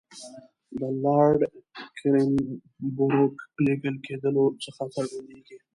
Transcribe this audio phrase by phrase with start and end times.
[0.79, 1.39] د لارډ
[1.97, 5.57] کرېنبروک لېږل کېدلو څخه څرګندېږي.